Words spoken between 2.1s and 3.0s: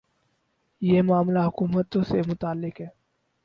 سے متعلق ہے۔